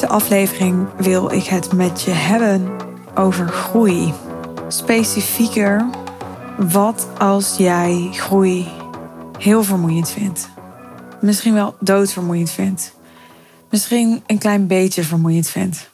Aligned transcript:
deze 0.00 0.12
aflevering 0.12 0.88
wil 0.96 1.32
ik 1.32 1.44
het 1.44 1.72
met 1.72 2.02
je 2.02 2.10
hebben 2.10 2.70
over 3.14 3.48
groei. 3.48 4.12
Specifieker, 4.68 5.86
wat 6.56 7.08
als 7.18 7.56
jij 7.56 8.08
groei 8.12 8.68
heel 9.38 9.62
vermoeiend 9.62 10.10
vindt? 10.10 10.48
Misschien 11.20 11.54
wel 11.54 11.76
doodvermoeiend 11.80 12.50
vindt. 12.50 12.92
Misschien 13.70 14.22
een 14.26 14.38
klein 14.38 14.66
beetje 14.66 15.02
vermoeiend 15.02 15.48
vindt. 15.48 15.90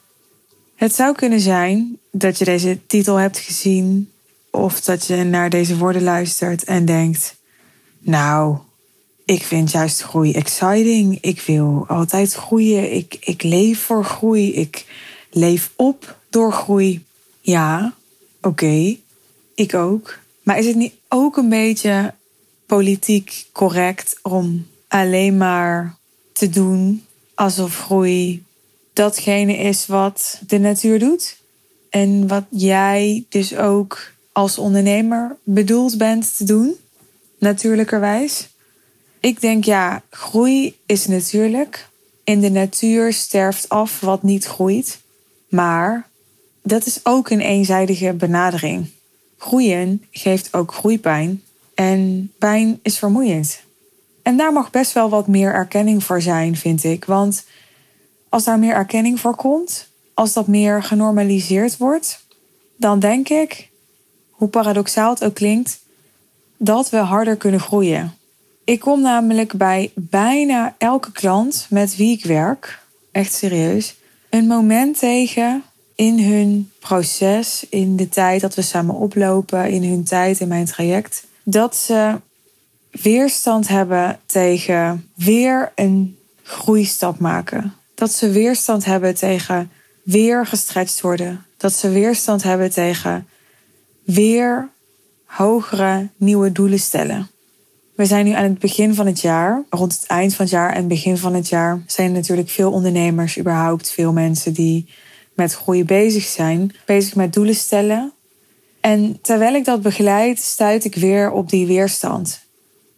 Het 0.75 0.95
zou 0.95 1.15
kunnen 1.15 1.39
zijn 1.39 1.97
dat 2.11 2.37
je 2.37 2.45
deze 2.45 2.79
titel 2.87 3.15
hebt 3.15 3.37
gezien 3.37 4.11
of 4.51 4.81
dat 4.81 5.05
je 5.05 5.23
naar 5.23 5.49
deze 5.49 5.77
woorden 5.77 6.03
luistert 6.03 6.63
en 6.63 6.85
denkt: 6.85 7.35
Nou, 7.99 8.57
ik 9.25 9.43
vind 9.43 9.71
juist 9.71 10.01
groei 10.01 10.33
exciting. 10.33 11.17
Ik 11.21 11.41
wil 11.41 11.85
altijd 11.87 12.33
groeien. 12.33 12.93
Ik, 12.93 13.17
ik 13.19 13.43
leef 13.43 13.79
voor 13.79 14.05
groei. 14.05 14.53
Ik 14.53 14.85
leef 15.31 15.71
op 15.75 16.17
door 16.29 16.53
groei. 16.53 17.03
Ja, 17.41 17.93
oké. 18.41 18.97
Ik 19.55 19.73
ook. 19.73 20.19
Maar 20.43 20.57
is 20.57 20.65
het 20.65 20.75
niet 20.75 20.93
ook 21.07 21.37
een 21.37 21.49
beetje 21.49 22.13
politiek 22.65 23.45
correct 23.51 24.19
om 24.21 24.67
alleen 24.87 25.37
maar 25.37 25.95
te 26.33 26.49
doen 26.49 27.05
alsof 27.35 27.77
groei 27.77 28.43
datgene 28.93 29.57
is 29.57 29.85
wat 29.85 30.41
de 30.47 30.57
natuur 30.59 30.99
doet? 30.99 31.37
En 31.89 32.27
wat 32.27 32.43
jij 32.49 33.25
dus 33.29 33.55
ook 33.55 34.11
als 34.31 34.57
ondernemer 34.57 35.37
bedoeld 35.43 35.97
bent 35.97 36.37
te 36.37 36.43
doen, 36.43 36.75
natuurlijkerwijs? 37.37 38.47
Ik 39.23 39.41
denk 39.41 39.63
ja, 39.63 40.01
groei 40.09 40.77
is 40.85 41.07
natuurlijk. 41.07 41.89
In 42.23 42.39
de 42.39 42.49
natuur 42.49 43.13
sterft 43.13 43.69
af 43.69 43.99
wat 43.99 44.23
niet 44.23 44.45
groeit. 44.45 44.99
Maar 45.49 46.09
dat 46.63 46.85
is 46.85 46.99
ook 47.03 47.29
een 47.29 47.41
eenzijdige 47.41 48.13
benadering. 48.13 48.89
Groeien 49.37 50.05
geeft 50.11 50.53
ook 50.53 50.73
groeipijn. 50.73 51.43
En 51.73 52.31
pijn 52.37 52.79
is 52.81 52.97
vermoeiend. 52.97 53.61
En 54.21 54.37
daar 54.37 54.53
mag 54.53 54.69
best 54.69 54.93
wel 54.93 55.09
wat 55.09 55.27
meer 55.27 55.53
erkenning 55.53 56.03
voor 56.03 56.21
zijn, 56.21 56.55
vind 56.55 56.83
ik. 56.83 57.05
Want 57.05 57.45
als 58.29 58.43
daar 58.43 58.59
meer 58.59 58.75
erkenning 58.75 59.19
voor 59.19 59.35
komt, 59.35 59.87
als 60.13 60.33
dat 60.33 60.47
meer 60.47 60.83
genormaliseerd 60.83 61.77
wordt, 61.77 62.25
dan 62.77 62.99
denk 62.99 63.29
ik, 63.29 63.69
hoe 64.29 64.47
paradoxaal 64.47 65.13
het 65.13 65.23
ook 65.23 65.33
klinkt, 65.33 65.79
dat 66.57 66.89
we 66.89 66.97
harder 66.97 67.35
kunnen 67.35 67.59
groeien. 67.59 68.17
Ik 68.65 68.79
kom 68.79 69.01
namelijk 69.01 69.53
bij 69.53 69.91
bijna 69.95 70.75
elke 70.77 71.11
klant 71.11 71.65
met 71.69 71.95
wie 71.95 72.17
ik 72.17 72.25
werk, 72.25 72.79
echt 73.11 73.33
serieus, 73.33 73.95
een 74.29 74.47
moment 74.47 74.99
tegen 74.99 75.63
in 75.95 76.19
hun 76.19 76.71
proces, 76.79 77.65
in 77.69 77.95
de 77.95 78.09
tijd 78.09 78.41
dat 78.41 78.55
we 78.55 78.61
samen 78.61 78.95
oplopen, 78.95 79.69
in 79.69 79.83
hun 79.83 80.03
tijd 80.03 80.39
in 80.39 80.47
mijn 80.47 80.65
traject, 80.65 81.25
dat 81.43 81.75
ze 81.75 82.19
weerstand 82.91 83.67
hebben 83.67 84.19
tegen 84.25 85.09
weer 85.15 85.71
een 85.75 86.17
groeistap 86.43 87.19
maken. 87.19 87.73
Dat 87.95 88.11
ze 88.11 88.29
weerstand 88.29 88.85
hebben 88.85 89.15
tegen 89.15 89.71
weer 90.03 90.45
gestretched 90.45 91.01
worden. 91.01 91.45
Dat 91.57 91.73
ze 91.73 91.89
weerstand 91.89 92.43
hebben 92.43 92.71
tegen 92.71 93.27
weer 94.03 94.69
hogere 95.25 96.09
nieuwe 96.17 96.51
doelen 96.51 96.79
stellen. 96.79 97.29
We 97.95 98.05
zijn 98.05 98.25
nu 98.25 98.31
aan 98.31 98.43
het 98.43 98.59
begin 98.59 98.93
van 98.93 99.05
het 99.05 99.21
jaar. 99.21 99.63
Rond 99.69 99.93
het 99.93 100.05
eind 100.05 100.35
van 100.35 100.45
het 100.45 100.53
jaar 100.53 100.73
en 100.73 100.87
begin 100.87 101.17
van 101.17 101.33
het 101.33 101.49
jaar 101.49 101.83
zijn 101.87 102.07
er 102.07 102.13
natuurlijk 102.13 102.49
veel 102.49 102.71
ondernemers, 102.71 103.39
überhaupt 103.39 103.91
veel 103.91 104.13
mensen 104.13 104.53
die 104.53 104.87
met 105.33 105.53
groei 105.53 105.85
bezig 105.85 106.23
zijn, 106.23 106.75
bezig 106.85 107.15
met 107.15 107.33
doelen 107.33 107.55
stellen. 107.55 108.13
En 108.81 109.19
terwijl 109.21 109.53
ik 109.53 109.65
dat 109.65 109.81
begeleid, 109.81 110.39
stuit 110.39 110.85
ik 110.85 110.95
weer 110.95 111.31
op 111.31 111.49
die 111.49 111.67
weerstand. 111.67 112.41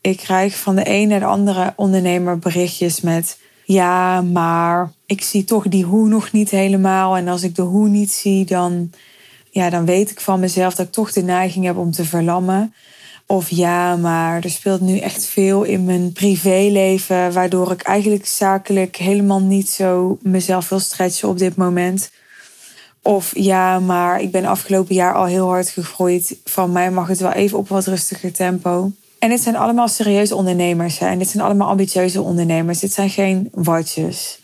Ik 0.01 0.17
krijg 0.17 0.57
van 0.57 0.75
de 0.75 0.89
een 0.89 1.07
naar 1.07 1.19
de 1.19 1.25
andere 1.25 1.73
ondernemer 1.75 2.39
berichtjes 2.39 3.01
met: 3.01 3.39
Ja, 3.63 4.21
maar 4.21 4.91
ik 5.05 5.21
zie 5.21 5.43
toch 5.43 5.67
die 5.67 5.83
hoe 5.83 6.07
nog 6.07 6.31
niet 6.31 6.49
helemaal. 6.49 7.17
En 7.17 7.27
als 7.27 7.43
ik 7.43 7.55
de 7.55 7.61
hoe 7.61 7.87
niet 7.87 8.11
zie, 8.11 8.45
dan, 8.45 8.91
ja, 9.49 9.69
dan 9.69 9.85
weet 9.85 10.11
ik 10.11 10.19
van 10.19 10.39
mezelf 10.39 10.75
dat 10.75 10.85
ik 10.85 10.91
toch 10.91 11.11
de 11.11 11.23
neiging 11.23 11.65
heb 11.65 11.77
om 11.77 11.91
te 11.91 12.05
verlammen. 12.05 12.73
Of 13.27 13.49
ja, 13.49 13.95
maar 13.95 14.43
er 14.43 14.49
speelt 14.49 14.81
nu 14.81 14.97
echt 14.97 15.25
veel 15.25 15.63
in 15.63 15.85
mijn 15.85 16.11
privéleven, 16.11 17.33
waardoor 17.33 17.71
ik 17.71 17.81
eigenlijk 17.81 18.25
zakelijk 18.25 18.95
helemaal 18.95 19.41
niet 19.41 19.69
zo 19.69 20.17
mezelf 20.21 20.69
wil 20.69 20.79
stretchen 20.79 21.29
op 21.29 21.37
dit 21.37 21.55
moment. 21.55 22.11
Of 23.01 23.31
ja, 23.35 23.79
maar 23.79 24.21
ik 24.21 24.31
ben 24.31 24.45
afgelopen 24.45 24.95
jaar 24.95 25.13
al 25.13 25.25
heel 25.25 25.47
hard 25.47 25.69
gegroeid. 25.69 26.37
Van 26.43 26.71
mij 26.71 26.91
mag 26.91 27.07
het 27.07 27.19
wel 27.19 27.31
even 27.31 27.57
op 27.57 27.67
wat 27.67 27.85
rustiger 27.85 28.33
tempo. 28.33 28.91
En 29.19 29.29
dit 29.29 29.41
zijn 29.41 29.55
allemaal 29.55 29.87
serieuze 29.87 30.35
ondernemers. 30.35 30.97
En 30.99 31.19
dit 31.19 31.27
zijn 31.27 31.43
allemaal 31.43 31.67
ambitieuze 31.67 32.21
ondernemers. 32.21 32.79
Dit 32.79 32.93
zijn 32.93 33.09
geen 33.09 33.49
watjes. 33.51 34.39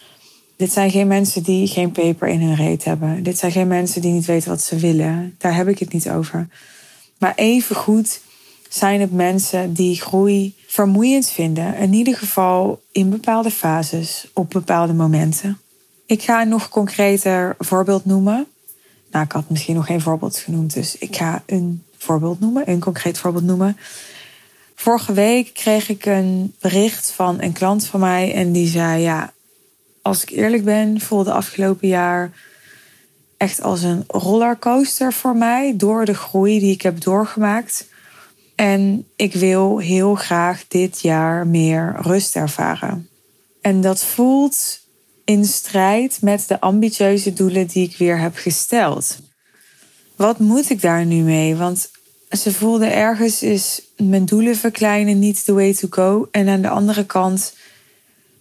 Dit 0.56 0.72
zijn 0.72 0.92
geen 0.92 1.08
mensen 1.08 1.44
die 1.44 1.68
geen 1.68 1.92
peper 1.92 2.28
in 2.28 2.42
hun 2.42 2.56
reet 2.56 2.84
hebben. 2.84 3.24
Dit 3.24 3.38
zijn 3.38 3.52
geen 3.52 3.68
mensen 3.68 4.02
die 4.02 4.12
niet 4.12 4.26
weten 4.26 4.50
wat 4.50 4.62
ze 4.62 4.76
willen. 4.76 5.36
Daar 5.38 5.56
heb 5.56 5.68
ik 5.68 5.80
het 5.80 5.94
niet 5.94 6.10
over. 6.10 6.48
Maar 7.18 7.34
even 7.36 7.76
goed 7.76 8.20
zijn 8.74 9.02
het 9.02 9.12
mensen 9.12 9.74
die 9.74 10.02
groei 10.02 10.56
vermoeiend 10.68 11.30
vinden. 11.30 11.76
In 11.76 11.94
ieder 11.94 12.16
geval 12.16 12.82
in 12.92 13.10
bepaalde 13.10 13.52
fases, 13.52 14.28
op 14.34 14.50
bepaalde 14.50 14.94
momenten. 14.94 15.60
Ik 16.06 16.22
ga 16.22 16.42
een 16.42 16.50
nog 16.50 16.70
concreter 16.70 17.56
voorbeeld 17.60 18.06
noemen. 18.06 18.48
Nou, 19.12 19.26
ik 19.26 19.32
had 19.32 19.50
misschien 19.50 19.76
nog 19.76 19.86
geen 19.86 20.02
voorbeeld 20.02 20.38
genoemd, 20.38 20.74
dus 20.74 20.98
ik 20.98 21.16
ga 21.16 21.44
een 21.46 21.84
voorbeeld 21.98 22.40
noemen, 22.40 22.70
een 22.70 22.80
concreet 22.80 23.18
voorbeeld 23.18 23.44
noemen. 23.44 23.78
Vorige 24.76 25.14
week 25.14 25.54
kreeg 25.54 25.90
ik 25.90 26.06
een 26.06 26.56
bericht 26.60 27.12
van 27.12 27.42
een 27.42 27.54
klant 27.54 27.86
van 27.86 28.00
mij 28.00 28.34
en 28.34 28.52
die 28.52 28.68
zei: 28.68 29.02
Ja, 29.02 29.34
als 30.02 30.22
ik 30.22 30.30
eerlijk 30.30 30.64
ben, 30.64 31.02
voelde 31.02 31.32
afgelopen 31.32 31.88
jaar 31.88 32.32
echt 33.38 33.62
als 33.62 33.82
een 33.82 34.04
rollercoaster 34.08 35.14
voor 35.14 35.36
mij 35.36 35.74
door 35.78 36.06
de 36.06 36.14
groei 36.14 36.60
die 36.60 36.74
ik 36.74 36.82
heb 36.82 37.02
doorgemaakt. 37.02 37.90
En 38.56 39.08
ik 39.16 39.34
wil 39.34 39.78
heel 39.78 40.16
graag 40.16 40.68
dit 40.68 41.02
jaar 41.02 41.48
meer 41.48 41.96
rust 42.02 42.36
ervaren. 42.36 43.10
En 43.62 43.82
dat 43.82 44.04
voelt 44.04 44.80
in 45.24 45.46
strijd 45.46 46.22
met 46.22 46.48
de 46.48 46.60
ambitieuze 46.60 47.34
doelen 47.34 47.68
die 47.68 47.88
ik 47.88 47.98
weer 47.98 48.20
heb 48.20 48.36
gesteld. 48.36 49.20
Wat 50.16 50.40
moet 50.40 50.70
ik 50.70 50.82
daar 50.82 51.06
nu 51.06 51.22
mee? 51.22 51.56
Want 51.56 51.90
ze 52.30 52.54
voelde 52.54 52.86
ergens 52.86 53.44
is 53.44 53.82
mijn 53.98 54.26
doelen 54.26 54.56
verkleinen 54.56 55.20
niet 55.20 55.46
the 55.46 55.54
way 55.54 55.74
to 55.74 55.88
go. 55.90 56.28
En 56.32 56.50
aan 56.50 56.62
de 56.62 56.70
andere 56.70 57.06
kant, 57.06 57.54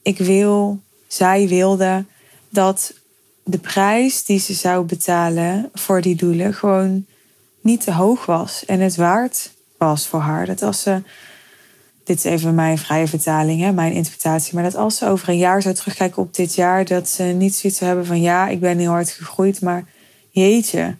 ik 0.02 0.18
wil, 0.18 0.80
zij 1.06 1.48
wilde 1.48 2.04
dat 2.48 2.92
de 3.44 3.58
prijs 3.58 4.24
die 4.24 4.38
ze 4.38 4.54
zou 4.54 4.84
betalen 4.84 5.70
voor 5.74 6.00
die 6.00 6.14
doelen 6.14 6.54
gewoon 6.54 7.06
niet 7.60 7.80
te 7.80 7.92
hoog 7.92 8.26
was 8.26 8.64
en 8.64 8.80
het 8.80 8.96
waard 8.96 9.50
was 9.88 10.06
voor 10.06 10.20
haar. 10.20 10.46
Dat 10.46 10.62
als 10.62 10.82
ze, 10.82 11.02
dit 12.04 12.16
is 12.16 12.24
even 12.24 12.54
mijn 12.54 12.78
vrije 12.78 13.08
vertaling, 13.08 13.60
hè, 13.60 13.72
mijn 13.72 13.92
interpretatie, 13.92 14.54
maar 14.54 14.62
dat 14.62 14.74
als 14.74 14.96
ze 14.96 15.06
over 15.06 15.28
een 15.28 15.38
jaar 15.38 15.62
zou 15.62 15.74
terugkijken 15.74 16.22
op 16.22 16.34
dit 16.34 16.54
jaar, 16.54 16.84
dat 16.84 17.08
ze 17.08 17.22
niet 17.22 17.54
zoiets 17.54 17.78
hebben 17.78 18.06
van 18.06 18.20
ja, 18.20 18.48
ik 18.48 18.60
ben 18.60 18.78
heel 18.78 18.90
hard 18.90 19.10
gegroeid, 19.10 19.60
maar 19.60 19.84
jeetje, 20.30 20.96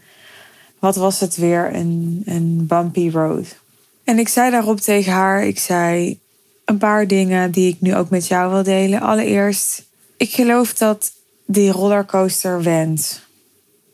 wat 0.79 0.97
was 0.97 1.21
het 1.21 1.37
weer 1.37 1.75
een, 1.75 2.22
een 2.25 2.66
bumpy 2.66 3.10
road. 3.10 3.59
En 4.04 4.19
ik 4.19 4.28
zei 4.28 4.51
daarop 4.51 4.81
tegen 4.81 5.13
haar, 5.13 5.45
ik 5.45 5.59
zei 5.59 6.19
een 6.65 6.78
paar 6.78 7.07
dingen 7.07 7.51
die 7.51 7.69
ik 7.69 7.81
nu 7.81 7.97
ook 7.97 8.10
met 8.10 8.27
jou 8.27 8.53
wil 8.53 8.63
delen. 8.63 9.01
Allereerst, 9.01 9.83
ik 10.16 10.31
geloof 10.31 10.75
dat 10.75 11.13
die 11.47 11.71
rollercoaster 11.71 12.63
wendt. 12.63 13.28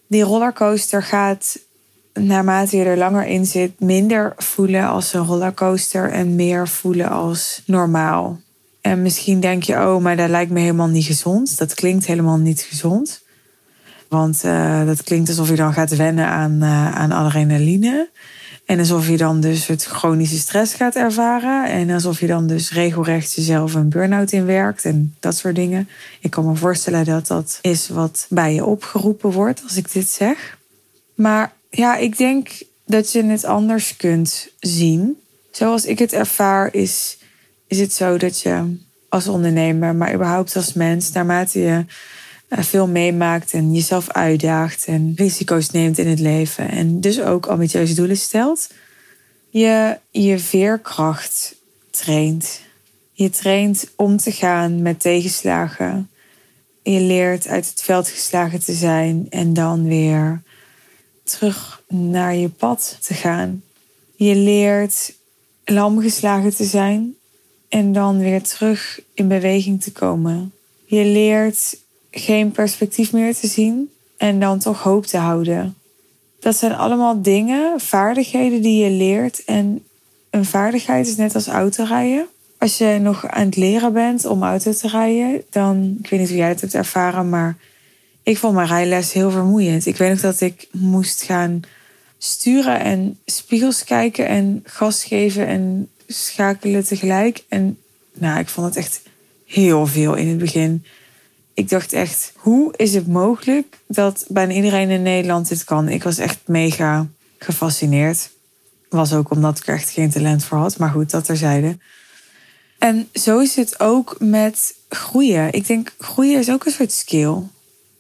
Die 0.06 0.22
rollercoaster 0.22 1.02
gaat 1.02 1.58
naarmate 2.16 2.76
je 2.76 2.84
er 2.84 2.96
langer 2.96 3.26
in 3.26 3.46
zit, 3.46 3.80
minder 3.80 4.32
voelen 4.36 4.88
als 4.88 5.12
een 5.12 5.24
rollercoaster 5.24 6.10
en 6.10 6.34
meer 6.34 6.68
voelen 6.68 7.08
als 7.08 7.62
normaal. 7.66 8.40
En 8.80 9.02
misschien 9.02 9.40
denk 9.40 9.62
je, 9.62 9.74
oh, 9.74 10.02
maar 10.02 10.16
dat 10.16 10.28
lijkt 10.28 10.50
me 10.50 10.60
helemaal 10.60 10.88
niet 10.88 11.04
gezond. 11.04 11.58
Dat 11.58 11.74
klinkt 11.74 12.06
helemaal 12.06 12.38
niet 12.38 12.60
gezond. 12.60 13.24
Want 14.08 14.42
uh, 14.44 14.86
dat 14.86 15.02
klinkt 15.02 15.28
alsof 15.28 15.48
je 15.48 15.56
dan 15.56 15.72
gaat 15.72 15.96
wennen 15.96 16.26
aan, 16.26 16.52
uh, 16.62 16.94
aan 16.94 17.12
adrenaline. 17.12 18.08
En 18.66 18.78
alsof 18.78 19.08
je 19.08 19.16
dan 19.16 19.40
dus 19.40 19.66
het 19.66 19.84
chronische 19.84 20.38
stress 20.38 20.74
gaat 20.74 20.94
ervaren. 20.94 21.70
En 21.70 21.90
alsof 21.90 22.20
je 22.20 22.26
dan 22.26 22.46
dus 22.46 22.72
regelrecht 22.72 23.32
jezelf 23.32 23.74
een 23.74 23.88
burn-out 23.88 24.32
inwerkt 24.32 24.84
en 24.84 25.14
dat 25.20 25.36
soort 25.36 25.54
dingen. 25.54 25.88
Ik 26.20 26.30
kan 26.30 26.46
me 26.46 26.54
voorstellen 26.54 27.04
dat 27.04 27.26
dat 27.26 27.58
is 27.62 27.88
wat 27.88 28.26
bij 28.28 28.54
je 28.54 28.64
opgeroepen 28.64 29.30
wordt 29.30 29.62
als 29.62 29.76
ik 29.76 29.92
dit 29.92 30.08
zeg. 30.08 30.58
Maar 31.14 31.52
ja, 31.70 31.96
ik 31.96 32.16
denk 32.16 32.48
dat 32.86 33.12
je 33.12 33.24
het 33.24 33.44
anders 33.44 33.96
kunt 33.96 34.48
zien. 34.60 35.20
Zoals 35.50 35.84
ik 35.84 35.98
het 35.98 36.12
ervaar, 36.12 36.74
is, 36.74 37.18
is 37.66 37.78
het 37.78 37.92
zo 37.92 38.16
dat 38.16 38.40
je 38.40 38.76
als 39.08 39.28
ondernemer, 39.28 39.94
maar 39.94 40.14
überhaupt 40.14 40.56
als 40.56 40.72
mens, 40.72 41.12
naarmate 41.12 41.60
je 41.60 41.84
eh, 42.48 42.62
veel 42.62 42.86
meemaakt 42.86 43.52
en 43.52 43.72
jezelf 43.72 44.10
uitdaagt 44.10 44.84
en 44.84 45.12
risico's 45.16 45.70
neemt 45.70 45.98
in 45.98 46.06
het 46.06 46.20
leven. 46.20 46.68
En 46.70 47.00
dus 47.00 47.20
ook 47.20 47.46
ambitieuze 47.46 47.94
doelen 47.94 48.16
stelt. 48.16 48.69
Je 49.50 49.98
je 50.10 50.38
veerkracht 50.38 51.54
traint. 51.90 52.60
Je 53.12 53.30
traint 53.30 53.88
om 53.96 54.16
te 54.16 54.32
gaan 54.32 54.82
met 54.82 55.00
tegenslagen. 55.00 56.10
Je 56.82 57.00
leert 57.00 57.48
uit 57.48 57.69
het 57.69 57.82
veld 57.82 58.08
geslagen 58.08 58.64
te 58.64 58.72
zijn 58.72 59.26
en 59.30 59.52
dan 59.52 59.88
weer 59.88 60.42
terug 61.26 61.82
naar 61.88 62.34
je 62.34 62.49
pad 62.49 62.99
te 63.00 63.14
gaan. 63.14 63.62
Je 64.14 64.34
leert 64.34 65.14
lam 65.64 66.00
geslagen 66.00 66.56
te 66.56 66.64
zijn 66.64 67.14
en 67.69 67.93
dan 67.93 68.19
weer 68.19 68.43
terug 68.43 69.00
in 69.14 69.28
beweging 69.28 69.82
te 69.82 69.93
komen. 69.93 70.52
Je 70.84 71.05
leert 71.05 71.78
geen 72.11 72.50
perspectief 72.50 73.12
meer 73.12 73.34
te 73.34 73.46
zien 73.46 73.90
en 74.17 74.40
dan 74.40 74.58
toch 74.58 74.82
hoop 74.82 75.06
te 75.06 75.17
houden. 75.17 75.76
Dat 76.40 76.56
zijn 76.56 76.73
allemaal 76.73 77.23
dingen, 77.23 77.81
vaardigheden 77.81 78.62
die 78.62 78.84
je 78.84 78.90
leert. 78.90 79.44
En 79.44 79.84
een 80.31 80.44
vaardigheid 80.44 81.06
is 81.06 81.17
net 81.17 81.34
als 81.34 81.46
autorijden. 81.46 82.26
Als 82.58 82.79
je 82.79 82.99
nog 83.00 83.26
aan 83.26 83.46
het 83.46 83.56
leren 83.56 83.93
bent 83.93 84.25
om 84.26 84.43
auto 84.43 84.72
te 84.72 84.88
rijden, 84.88 85.43
dan, 85.50 85.96
ik 86.02 86.11
weet 86.11 86.20
niet 86.20 86.29
hoe 86.29 86.38
jij 86.38 86.49
het 86.49 86.61
hebt 86.61 86.75
ervaren, 86.75 87.29
maar 87.29 87.56
ik 88.26 88.38
vond 88.38 88.55
mijn 88.55 88.67
rijles 88.69 89.12
heel 89.12 89.31
vermoeiend. 89.31 89.87
Ik 89.87 89.96
weet 89.96 90.11
nog 90.11 90.20
dat 90.20 90.40
ik 90.40 90.69
moest 90.73 91.23
gaan 91.23 91.61
sturen 92.19 92.81
en 92.81 93.19
spiegels 93.25 93.84
kijken 93.84 94.28
en 94.28 94.62
gas 94.64 95.05
geven 95.05 95.46
en 95.46 95.88
schakelen 96.06 96.84
tegelijk. 96.84 97.44
En 97.49 97.78
nou, 98.14 98.38
ik 98.38 98.49
vond 98.49 98.67
het 98.67 98.76
echt 98.76 99.02
heel 99.44 99.87
veel 99.87 100.14
in 100.14 100.28
het 100.28 100.38
begin. 100.38 100.84
Ik 101.55 101.69
dacht 101.69 101.93
echt, 101.93 102.32
hoe 102.37 102.75
is 102.76 102.94
het 102.94 103.06
mogelijk 103.06 103.78
dat 103.87 104.25
bijna 104.29 104.52
iedereen 104.52 104.90
in 104.90 105.02
Nederland 105.02 105.49
dit 105.49 105.64
kan? 105.64 105.88
Ik 105.88 106.02
was 106.02 106.19
echt 106.19 106.38
mega 106.46 107.06
gefascineerd. 107.38 108.31
Was 108.88 109.12
ook 109.12 109.31
omdat 109.31 109.58
ik 109.58 109.67
er 109.67 109.75
echt 109.75 109.90
geen 109.90 110.11
talent 110.11 110.44
voor 110.44 110.58
had. 110.58 110.79
Maar 110.79 110.90
goed, 110.90 111.11
dat 111.11 111.25
terzijde. 111.25 111.79
En 112.79 113.08
zo 113.12 113.38
is 113.38 113.56
het 113.56 113.81
ook 113.81 114.17
met 114.19 114.75
groeien. 114.88 115.52
Ik 115.52 115.67
denk, 115.67 115.94
groeien 115.99 116.38
is 116.38 116.50
ook 116.50 116.64
een 116.64 116.72
soort 116.72 116.93
skill. 116.93 117.43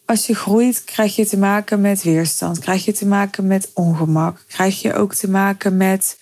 Als 0.06 0.26
je 0.26 0.34
groeit, 0.34 0.84
krijg 0.84 1.16
je 1.16 1.26
te 1.26 1.36
maken 1.38 1.80
met 1.80 2.02
weerstand. 2.02 2.58
Krijg 2.58 2.84
je 2.84 2.92
te 2.92 3.06
maken 3.06 3.46
met 3.46 3.70
ongemak. 3.72 4.44
Krijg 4.48 4.82
je 4.82 4.94
ook 4.94 5.14
te 5.14 5.30
maken 5.30 5.76
met 5.76 6.18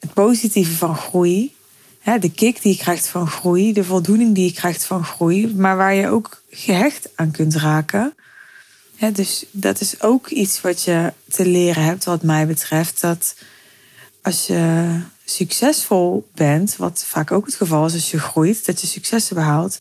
het 0.00 0.12
positieve 0.12 0.76
van 0.76 0.96
groei. 0.96 1.56
De 2.20 2.30
kick 2.30 2.62
die 2.62 2.72
je 2.72 2.78
krijgt 2.78 3.08
van 3.08 3.26
groei. 3.26 3.72
De 3.72 3.84
voldoening 3.84 4.34
die 4.34 4.44
je 4.44 4.52
krijgt 4.52 4.84
van 4.84 5.04
groei. 5.04 5.54
Maar 5.54 5.76
waar 5.76 5.94
je 5.94 6.08
ook 6.08 6.42
gehecht 6.50 7.08
aan 7.14 7.30
kunt 7.30 7.54
raken. 7.54 8.14
Dus 9.12 9.44
dat 9.50 9.80
is 9.80 10.02
ook 10.02 10.28
iets 10.28 10.60
wat 10.60 10.82
je 10.82 11.12
te 11.28 11.46
leren 11.46 11.82
hebt, 11.82 12.04
wat 12.04 12.22
mij 12.22 12.46
betreft. 12.46 13.00
Dat 13.00 13.34
als 14.22 14.46
je 14.46 15.00
succesvol 15.24 16.28
bent, 16.34 16.76
wat 16.76 17.04
vaak 17.06 17.32
ook 17.32 17.46
het 17.46 17.54
geval 17.54 17.86
is 17.86 17.92
als 17.92 18.10
je 18.10 18.20
groeit, 18.20 18.66
dat 18.66 18.80
je 18.80 18.86
successen 18.86 19.34
behaalt, 19.34 19.78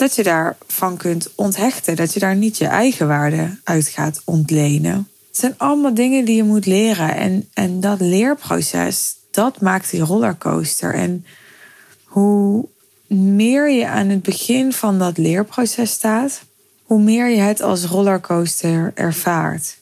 dat 0.00 0.14
je 0.14 0.22
daarvan 0.22 0.96
kunt 0.96 1.30
onthechten. 1.34 1.96
Dat 1.96 2.14
je 2.14 2.20
daar 2.20 2.36
niet 2.36 2.58
je 2.58 2.66
eigen 2.66 3.08
waarde 3.08 3.58
uit 3.64 3.88
gaat 3.88 4.22
ontlenen. 4.24 5.08
Het 5.28 5.38
zijn 5.38 5.54
allemaal 5.56 5.94
dingen 5.94 6.24
die 6.24 6.36
je 6.36 6.44
moet 6.44 6.66
leren. 6.66 7.16
En, 7.16 7.48
en 7.54 7.80
dat 7.80 8.00
leerproces, 8.00 9.14
dat 9.30 9.60
maakt 9.60 9.90
die 9.90 10.00
rollercoaster. 10.00 10.94
En 10.94 11.24
hoe 12.04 12.66
meer 13.06 13.70
je 13.70 13.86
aan 13.86 14.08
het 14.08 14.22
begin 14.22 14.72
van 14.72 14.98
dat 14.98 15.18
leerproces 15.18 15.90
staat, 15.90 16.42
hoe 16.82 17.00
meer 17.00 17.28
je 17.28 17.40
het 17.40 17.62
als 17.62 17.84
rollercoaster 17.84 18.92
ervaart. 18.94 19.78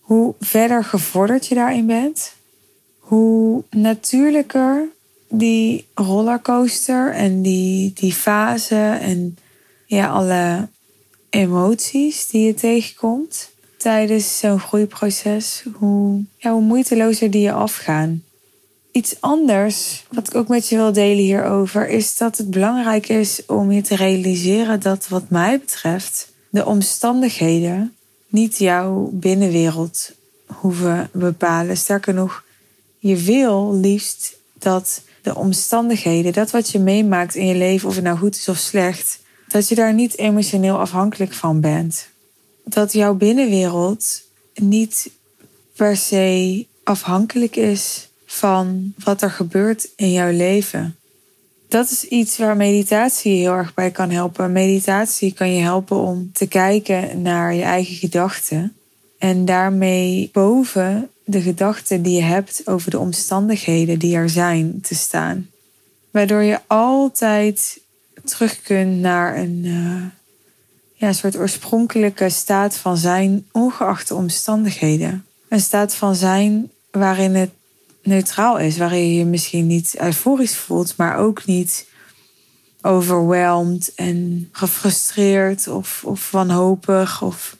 Hoe 0.00 0.34
verder 0.40 0.84
gevorderd 0.84 1.46
je 1.46 1.54
daarin 1.54 1.86
bent, 1.86 2.32
hoe 2.98 3.62
natuurlijker 3.70 4.88
die 5.28 5.86
rollercoaster 5.94 7.12
en 7.12 7.42
die, 7.42 7.92
die 7.94 8.12
fase 8.12 8.98
en 9.00 9.36
ja, 9.86 10.08
alle 10.08 10.68
emoties 11.30 12.26
die 12.26 12.46
je 12.46 12.54
tegenkomt 12.54 13.50
tijdens 13.76 14.38
zo'n 14.38 14.60
groeiproces, 14.60 15.64
hoe, 15.74 16.24
ja, 16.36 16.52
hoe 16.52 16.62
moeitelozer 16.62 17.30
die 17.30 17.42
je 17.42 17.52
afgaan. 17.52 18.22
Iets 18.92 19.20
anders, 19.20 20.04
wat 20.10 20.26
ik 20.26 20.34
ook 20.34 20.48
met 20.48 20.68
je 20.68 20.76
wil 20.76 20.92
delen 20.92 21.24
hierover, 21.24 21.88
is 21.88 22.16
dat 22.16 22.36
het 22.36 22.50
belangrijk 22.50 23.08
is 23.08 23.46
om 23.46 23.72
je 23.72 23.82
te 23.82 23.96
realiseren 23.96 24.80
dat, 24.80 25.08
wat 25.08 25.30
mij 25.30 25.58
betreft, 25.58 26.32
de 26.50 26.66
omstandigheden 26.66 27.94
niet 28.28 28.58
jouw 28.58 29.10
binnenwereld 29.12 30.12
hoeven 30.46 31.08
bepalen. 31.12 31.76
Sterker 31.76 32.14
nog, 32.14 32.44
je 32.98 33.16
wil 33.16 33.74
liefst 33.74 34.36
dat 34.58 35.02
de 35.22 35.34
omstandigheden, 35.34 36.32
dat 36.32 36.50
wat 36.50 36.70
je 36.70 36.78
meemaakt 36.78 37.34
in 37.34 37.46
je 37.46 37.54
leven, 37.54 37.88
of 37.88 37.94
het 37.94 38.04
nou 38.04 38.18
goed 38.18 38.36
is 38.36 38.48
of 38.48 38.56
slecht, 38.56 39.18
dat 39.48 39.68
je 39.68 39.74
daar 39.74 39.94
niet 39.94 40.18
emotioneel 40.18 40.78
afhankelijk 40.78 41.32
van 41.32 41.60
bent. 41.60 42.08
Dat 42.64 42.92
jouw 42.92 43.14
binnenwereld 43.14 44.22
niet 44.54 45.10
per 45.76 45.96
se 45.96 46.66
afhankelijk 46.84 47.56
is 47.56 48.08
van 48.26 48.94
wat 49.04 49.22
er 49.22 49.30
gebeurt 49.30 49.88
in 49.96 50.12
jouw 50.12 50.32
leven. 50.32 50.96
Dat 51.68 51.90
is 51.90 52.04
iets 52.04 52.38
waar 52.38 52.56
meditatie 52.56 53.36
heel 53.36 53.52
erg 53.52 53.74
bij 53.74 53.90
kan 53.90 54.10
helpen. 54.10 54.52
Meditatie 54.52 55.32
kan 55.32 55.54
je 55.54 55.62
helpen 55.62 55.96
om 55.96 56.30
te 56.32 56.46
kijken 56.46 57.22
naar 57.22 57.54
je 57.54 57.62
eigen 57.62 57.94
gedachten 57.94 58.76
en 59.18 59.44
daarmee 59.44 60.30
boven 60.32 61.10
de 61.24 61.40
gedachten 61.40 62.02
die 62.02 62.16
je 62.16 62.22
hebt 62.22 62.62
over 62.64 62.90
de 62.90 62.98
omstandigheden 62.98 63.98
die 63.98 64.16
er 64.16 64.30
zijn 64.30 64.80
te 64.80 64.94
staan. 64.94 65.48
Waardoor 66.10 66.42
je 66.42 66.60
altijd 66.66 67.80
terug 68.24 68.62
kunt 68.62 69.00
naar 69.00 69.36
een 69.36 69.64
uh, 69.64 70.02
ja, 70.94 71.12
soort 71.12 71.36
oorspronkelijke 71.36 72.28
staat 72.28 72.76
van 72.76 72.96
zijn, 72.96 73.46
ongeacht 73.52 74.08
de 74.08 74.14
omstandigheden. 74.14 75.26
Een 75.48 75.60
staat 75.60 75.94
van 75.94 76.14
zijn 76.14 76.70
waarin 76.90 77.34
het 77.34 77.50
neutraal 78.02 78.58
is, 78.58 78.76
waarin 78.76 79.06
je 79.06 79.14
je 79.14 79.24
misschien 79.24 79.66
niet 79.66 79.94
euforisch 79.98 80.56
voelt, 80.56 80.96
maar 80.96 81.16
ook 81.16 81.44
niet 81.44 81.86
overweldigd 82.82 83.94
en 83.94 84.48
gefrustreerd 84.52 85.68
of, 85.68 86.02
of 86.04 86.30
wanhopig 86.30 87.22
of 87.22 87.56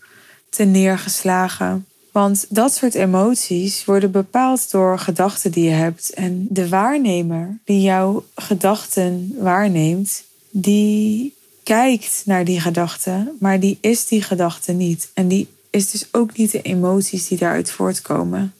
te 0.48 0.64
neergeslagen. 0.64 1.86
Want 2.12 2.46
dat 2.48 2.74
soort 2.74 2.94
emoties 2.94 3.84
worden 3.84 4.10
bepaald 4.10 4.70
door 4.70 4.98
gedachten 4.98 5.50
die 5.50 5.64
je 5.64 5.70
hebt. 5.70 6.10
En 6.10 6.46
de 6.50 6.68
waarnemer 6.68 7.58
die 7.64 7.80
jouw 7.80 8.24
gedachten 8.34 9.34
waarneemt, 9.38 10.24
die 10.56 11.34
kijkt 11.62 12.22
naar 12.24 12.44
die 12.44 12.60
gedachten, 12.60 13.36
maar 13.40 13.60
die 13.60 13.78
is 13.80 14.06
die 14.06 14.22
gedachte 14.22 14.72
niet. 14.72 15.10
En 15.14 15.28
die 15.28 15.48
is 15.70 15.90
dus 15.90 16.06
ook 16.10 16.36
niet 16.36 16.50
de 16.50 16.62
emoties 16.62 17.28
die 17.28 17.38
daaruit 17.38 17.70
voortkomen. 17.70 18.54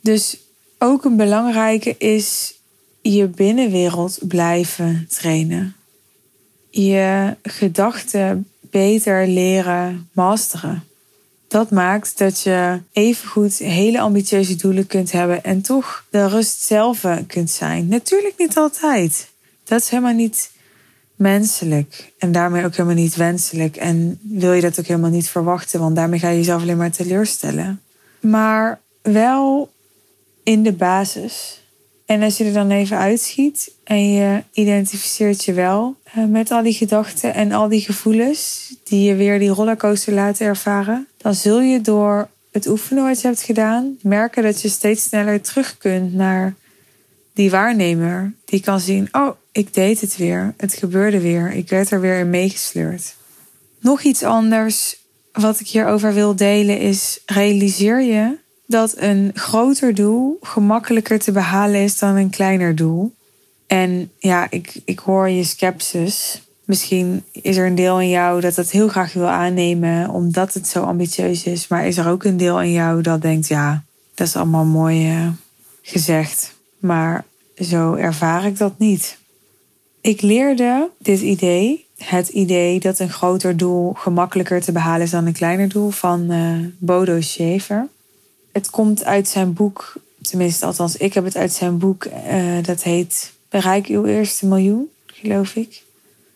Dus 0.00 0.38
ook 0.78 1.04
een 1.04 1.16
belangrijke 1.16 1.94
is 1.98 2.54
je 3.02 3.26
binnenwereld 3.26 4.18
blijven 4.28 5.06
trainen. 5.08 5.76
Je 6.70 7.36
gedachten 7.42 8.48
beter 8.60 9.28
leren 9.28 10.08
masteren. 10.12 10.84
Dat 11.48 11.70
maakt 11.70 12.18
dat 12.18 12.40
je 12.40 12.80
evengoed 12.92 13.58
hele 13.58 14.00
ambitieuze 14.00 14.56
doelen 14.56 14.86
kunt 14.86 15.12
hebben 15.12 15.44
en 15.44 15.62
toch 15.62 16.04
de 16.10 16.28
rust 16.28 16.60
zelf 16.60 17.04
kunt 17.26 17.50
zijn. 17.50 17.88
Natuurlijk 17.88 18.34
niet 18.38 18.56
altijd. 18.56 19.28
Dat 19.64 19.80
is 19.80 19.88
helemaal 19.88 20.14
niet 20.14 20.54
menselijk 21.16 22.12
en 22.18 22.32
daarmee 22.32 22.64
ook 22.64 22.76
helemaal 22.76 23.02
niet 23.02 23.16
wenselijk. 23.16 23.76
En 23.76 24.18
wil 24.22 24.52
je 24.52 24.60
dat 24.60 24.78
ook 24.78 24.86
helemaal 24.86 25.10
niet 25.10 25.28
verwachten, 25.28 25.80
want 25.80 25.96
daarmee 25.96 26.18
ga 26.18 26.28
je 26.28 26.36
jezelf 26.36 26.62
alleen 26.62 26.76
maar 26.76 26.90
teleurstellen. 26.90 27.80
Maar 28.20 28.80
wel 29.02 29.70
in 30.42 30.62
de 30.62 30.72
basis. 30.72 31.64
En 32.06 32.22
als 32.22 32.36
je 32.36 32.44
er 32.44 32.52
dan 32.52 32.70
even 32.70 32.98
uitschiet 32.98 33.72
en 33.84 34.12
je 34.12 34.42
identificeert 34.52 35.44
je 35.44 35.52
wel 35.52 35.96
eh, 36.04 36.24
met 36.24 36.50
al 36.50 36.62
die 36.62 36.72
gedachten 36.72 37.34
en 37.34 37.52
al 37.52 37.68
die 37.68 37.80
gevoelens 37.80 38.74
die 38.84 39.02
je 39.02 39.14
weer 39.14 39.38
die 39.38 39.48
rollercoaster 39.48 40.12
laten 40.12 40.46
ervaren, 40.46 41.06
dan 41.16 41.34
zul 41.34 41.60
je 41.60 41.80
door 41.80 42.28
het 42.52 42.66
oefenen 42.66 43.04
wat 43.04 43.20
je 43.20 43.26
hebt 43.26 43.42
gedaan 43.42 43.96
merken 44.02 44.42
dat 44.42 44.62
je 44.62 44.68
steeds 44.68 45.02
sneller 45.02 45.40
terug 45.40 45.78
kunt 45.78 46.14
naar 46.14 46.54
die 47.32 47.50
waarnemer. 47.50 48.32
Die 48.44 48.60
kan 48.60 48.80
zien, 48.80 49.08
oh, 49.12 49.30
ik 49.56 49.74
deed 49.74 50.00
het 50.00 50.16
weer, 50.16 50.54
het 50.56 50.74
gebeurde 50.74 51.20
weer, 51.20 51.52
ik 51.52 51.68
werd 51.68 51.90
er 51.90 52.00
weer 52.00 52.18
in 52.18 52.30
meegesleurd. 52.30 53.14
Nog 53.80 54.02
iets 54.02 54.22
anders 54.22 54.96
wat 55.32 55.60
ik 55.60 55.68
hierover 55.68 56.14
wil 56.14 56.36
delen 56.36 56.78
is, 56.78 57.20
realiseer 57.26 58.02
je 58.02 58.38
dat 58.66 58.94
een 58.96 59.30
groter 59.34 59.94
doel 59.94 60.38
gemakkelijker 60.40 61.18
te 61.18 61.32
behalen 61.32 61.80
is 61.80 61.98
dan 61.98 62.16
een 62.16 62.30
kleiner 62.30 62.74
doel. 62.74 63.14
En 63.66 64.10
ja, 64.18 64.46
ik, 64.50 64.80
ik 64.84 64.98
hoor 64.98 65.28
je 65.28 65.44
sceptisch. 65.44 66.42
Misschien 66.64 67.24
is 67.32 67.56
er 67.56 67.66
een 67.66 67.74
deel 67.74 68.00
in 68.00 68.08
jou 68.08 68.40
dat 68.40 68.56
het 68.56 68.70
heel 68.70 68.88
graag 68.88 69.12
wil 69.12 69.28
aannemen, 69.28 70.10
omdat 70.10 70.54
het 70.54 70.68
zo 70.68 70.82
ambitieus 70.82 71.44
is. 71.44 71.68
Maar 71.68 71.86
is 71.86 71.96
er 71.96 72.08
ook 72.08 72.24
een 72.24 72.36
deel 72.36 72.62
in 72.62 72.72
jou 72.72 73.02
dat 73.02 73.22
denkt: 73.22 73.48
ja, 73.48 73.84
dat 74.14 74.26
is 74.26 74.36
allemaal 74.36 74.64
mooi 74.64 75.12
uh, 75.12 75.28
gezegd. 75.82 76.54
Maar 76.78 77.24
zo 77.58 77.94
ervaar 77.94 78.44
ik 78.44 78.58
dat 78.58 78.78
niet. 78.78 79.18
Ik 80.06 80.22
leerde 80.22 80.90
dit 80.98 81.20
idee, 81.20 81.86
het 81.96 82.28
idee 82.28 82.80
dat 82.80 82.98
een 82.98 83.10
groter 83.10 83.56
doel 83.56 83.92
gemakkelijker 83.92 84.60
te 84.60 84.72
behalen 84.72 85.02
is 85.02 85.10
dan 85.10 85.26
een 85.26 85.32
kleiner 85.32 85.68
doel, 85.68 85.90
van 85.90 86.32
uh, 86.32 86.66
Bodo 86.78 87.20
Schaefer. 87.20 87.88
Het 88.52 88.70
komt 88.70 89.04
uit 89.04 89.28
zijn 89.28 89.52
boek, 89.52 89.94
tenminste, 90.22 90.66
althans, 90.66 90.96
ik 90.96 91.14
heb 91.14 91.24
het 91.24 91.36
uit 91.36 91.52
zijn 91.52 91.78
boek, 91.78 92.04
uh, 92.04 92.62
dat 92.62 92.82
heet 92.82 93.32
Bereik 93.48 93.86
uw 93.86 94.04
eerste 94.04 94.46
miljoen, 94.46 94.88
geloof 95.06 95.54
ik. 95.54 95.82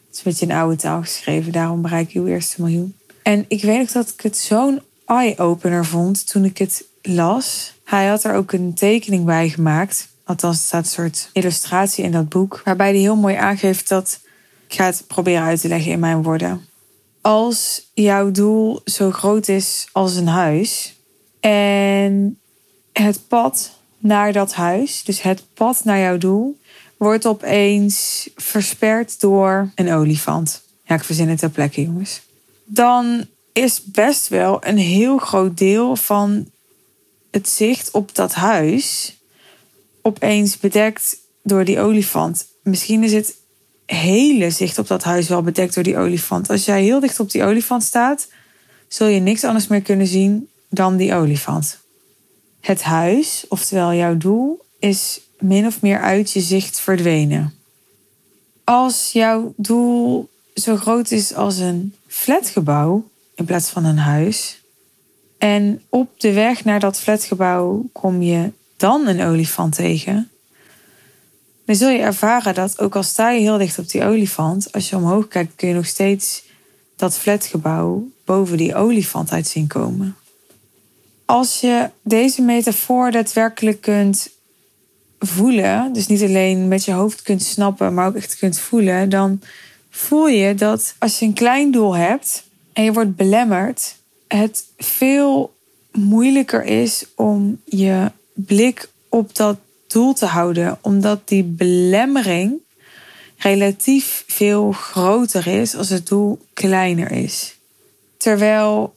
Het 0.07 0.13
is 0.13 0.19
een 0.19 0.23
beetje 0.25 0.47
in 0.47 0.53
oude 0.53 0.77
taal 0.77 1.01
geschreven, 1.01 1.53
daarom 1.53 1.83
bereik 1.83 2.11
uw 2.11 2.27
eerste 2.27 2.63
miljoen. 2.63 2.95
En 3.23 3.45
ik 3.49 3.63
weet 3.63 3.81
ook 3.81 3.93
dat 3.93 4.09
ik 4.09 4.21
het 4.21 4.37
zo'n 4.37 4.81
eye-opener 5.07 5.85
vond 5.85 6.27
toen 6.27 6.45
ik 6.45 6.59
het 6.59 6.85
las. 7.03 7.75
Hij 7.85 8.07
had 8.07 8.25
er 8.25 8.35
ook 8.35 8.53
een 8.53 8.75
tekening 8.75 9.25
bij 9.25 9.49
gemaakt. 9.49 10.09
Althans, 10.31 10.59
er 10.59 10.65
staat 10.65 10.85
een 10.85 10.91
soort 10.91 11.31
illustratie 11.33 12.05
in 12.05 12.13
dat 12.13 12.29
boek. 12.29 12.61
Waarbij 12.65 12.91
hij 12.91 12.99
heel 12.99 13.17
mooi 13.17 13.35
aangeeft 13.35 13.89
dat. 13.89 14.21
Ik 14.69 14.75
ga 14.77 14.85
het 14.85 15.05
proberen 15.07 15.43
uit 15.43 15.61
te 15.61 15.69
leggen 15.69 15.93
in 15.93 15.99
mijn 15.99 16.23
woorden. 16.23 16.69
Als 17.21 17.91
jouw 17.95 18.31
doel 18.31 18.81
zo 18.85 19.11
groot 19.11 19.49
is 19.49 19.89
als 19.93 20.17
een 20.17 20.29
huis. 20.29 20.95
En 21.41 22.39
het 22.93 23.29
pad 23.29 23.71
naar 23.99 24.33
dat 24.33 24.55
huis, 24.55 25.05
dus 25.05 25.23
het 25.23 25.43
pad 25.55 25.85
naar 25.85 25.99
jouw 25.99 26.19
doel, 26.19 26.59
wordt 26.97 27.27
opeens 27.27 28.29
versperd 28.37 29.21
door 29.21 29.71
een 29.75 29.93
olifant. 29.93 30.63
Ja, 30.85 30.95
ik 30.95 31.05
verzin 31.05 31.29
het 31.29 31.39
ter 31.39 31.51
plekke, 31.51 31.83
jongens. 31.83 32.21
Dan 32.65 33.27
is 33.53 33.85
best 33.85 34.29
wel 34.29 34.67
een 34.67 34.79
heel 34.79 35.19
groot 35.19 35.59
deel 35.59 35.97
van 35.97 36.51
het 37.31 37.49
zicht 37.49 37.91
op 37.91 38.15
dat 38.15 38.35
huis 38.35 39.15
opeens 40.03 40.59
bedekt 40.59 41.17
door 41.43 41.65
die 41.65 41.81
olifant. 41.81 42.47
Misschien 42.63 43.03
is 43.03 43.13
het 43.13 43.35
hele 43.87 44.51
zicht 44.51 44.79
op 44.79 44.87
dat 44.87 45.03
huis 45.03 45.29
wel 45.29 45.43
bedekt 45.43 45.75
door 45.75 45.83
die 45.83 45.97
olifant. 45.97 46.51
Als 46.51 46.65
jij 46.65 46.83
heel 46.83 47.01
dicht 47.01 47.21
op 47.21 47.31
die 47.31 47.45
olifant 47.45 47.83
staat, 47.83 48.29
zul 48.89 49.07
je 49.07 49.21
niks 49.21 49.45
anders 49.45 49.67
meer 49.67 49.83
kunnen 49.83 50.07
zien 50.07 50.49
dan 50.69 50.97
die 50.97 51.15
olifant. 51.15 51.79
Het 52.61 52.83
huis, 52.83 53.45
oftewel 53.49 53.93
jouw 53.95 54.17
doel, 54.17 54.65
is 54.79 55.21
min 55.39 55.67
of 55.67 55.81
meer 55.81 56.01
uit 56.01 56.31
je 56.31 56.41
zicht 56.41 56.81
verdwenen. 56.81 57.55
Als 58.65 59.13
jouw 59.13 59.53
doel 59.57 60.29
zo 60.55 60.77
groot 60.77 61.11
is 61.11 61.35
als 61.35 61.59
een 61.59 61.95
flatgebouw 62.07 63.09
in 63.35 63.45
plaats 63.45 63.69
van 63.69 63.85
een 63.85 63.99
huis, 63.99 64.61
en 65.41 65.83
op 65.89 66.21
de 66.21 66.33
weg 66.33 66.65
naar 66.65 66.81
dat 66.81 67.01
flatgebouw 67.01 67.85
kom 67.93 68.23
je 68.23 68.53
dan 68.81 69.07
een 69.07 69.23
olifant 69.23 69.75
tegen, 69.75 70.31
dan 71.65 71.77
zul 71.77 71.89
je 71.89 71.99
ervaren 71.99 72.55
dat 72.55 72.81
ook 72.81 72.97
al 72.97 73.03
sta 73.03 73.31
je 73.31 73.41
heel 73.41 73.59
dicht 73.59 73.79
op 73.79 73.89
die 73.89 74.05
olifant, 74.05 74.73
als 74.73 74.91
je 74.91 74.97
omhoog 74.97 75.29
kijkt 75.29 75.55
kun 75.55 75.69
je 75.69 75.75
nog 75.75 75.87
steeds 75.87 76.43
dat 76.97 77.15
flatgebouw 77.15 78.09
boven 78.25 78.57
die 78.57 78.75
olifant 78.75 79.33
uit 79.33 79.47
zien 79.47 79.67
komen. 79.67 80.17
Als 81.25 81.61
je 81.61 81.91
deze 82.03 82.43
metafoor 82.43 83.11
daadwerkelijk 83.11 83.81
kunt 83.81 84.31
voelen, 85.19 85.93
dus 85.93 86.07
niet 86.07 86.23
alleen 86.23 86.69
met 86.69 86.85
je 86.85 86.93
hoofd 86.93 87.23
kunt 87.23 87.43
snappen, 87.43 87.95
maar 87.95 88.07
ook 88.07 88.17
echt 88.17 88.37
kunt 88.37 88.59
voelen, 88.59 89.09
dan 89.09 89.41
voel 89.91 90.29
je 90.29 90.55
dat 90.55 90.95
als 90.99 91.19
je 91.19 91.27
een 91.27 91.33
klein 91.33 91.71
doel 91.71 91.97
hebt 91.97 92.45
en 92.73 92.85
je 92.85 92.93
wordt 92.93 93.17
belemmerd, 93.17 93.97
het 94.29 94.65
veel 94.79 95.55
moeilijker 95.93 96.65
is 96.65 97.05
om 97.17 97.61
je 97.65 98.11
blik 98.47 98.91
op 99.09 99.35
dat 99.35 99.57
doel 99.87 100.13
te 100.13 100.27
houden, 100.27 100.79
omdat 100.81 101.29
die 101.29 101.45
belemmering 101.45 102.61
relatief 103.37 104.25
veel 104.27 104.73
groter 104.73 105.47
is 105.47 105.77
als 105.77 105.89
het 105.89 106.07
doel 106.07 106.39
kleiner 106.53 107.11
is. 107.11 107.57
Terwijl 108.17 108.95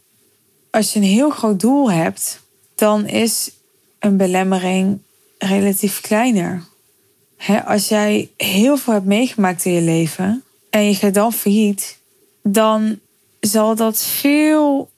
als 0.72 0.94
je 0.94 1.00
een 1.00 1.06
heel 1.06 1.30
groot 1.30 1.60
doel 1.60 1.92
hebt, 1.92 2.40
dan 2.76 3.08
is 3.08 3.52
een 4.00 4.18
belemmering 4.18 5.00
relatief 5.38 6.02
kleiner. 6.02 6.64
als 7.66 7.88
jij 7.88 8.30
heel 8.38 8.78
veel 8.78 8.94
hebt 8.94 9.06
meegemaakt 9.06 9.66
in 9.66 9.74
je 9.74 9.82
leven 9.82 10.44
en 10.70 10.88
je 10.88 10.96
gaat 10.96 11.14
dan 11.14 11.34
failliet, 11.34 11.98
dan 12.44 13.00
zal 13.40 13.76
dat 13.76 14.02
veel 14.02 14.90